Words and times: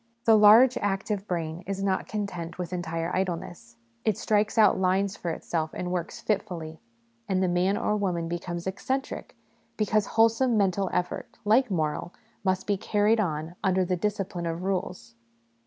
The 0.25 0.35
large 0.35 0.77
active 0.79 1.27
brain 1.27 1.63
is 1.67 1.83
not 1.83 2.07
content 2.07 2.57
with 2.57 2.73
entire 2.73 3.15
idleness; 3.15 3.75
it 4.03 4.17
strikes 4.17 4.57
out 4.57 4.79
lines 4.79 5.15
for 5.15 5.29
itself 5.29 5.75
and 5.75 5.91
works 5.91 6.19
fitfully, 6.19 6.79
and 7.29 7.43
the 7.43 7.47
man 7.47 7.77
or 7.77 7.95
woman 7.95 8.27
becomes 8.27 8.65
eccentric, 8.65 9.35
because 9.77 10.07
wholesome 10.17 10.57
mental 10.57 10.89
effort, 10.91 11.37
like 11.45 11.69
moral, 11.69 12.15
must 12.43 12.65
be 12.65 12.77
carried 12.77 13.19
on 13.19 13.53
under 13.63 13.85
the 13.85 13.89
22 13.95 13.95
HOME 13.95 13.95
EDUCATION 13.95 13.99
discipline 13.99 14.45
of 14.47 14.63
rules. 14.63 15.13